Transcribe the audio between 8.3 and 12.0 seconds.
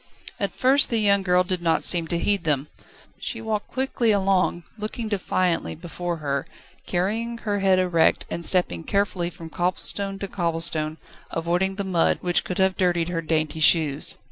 stepping carefully from cobblestone to cobblestone, avoiding the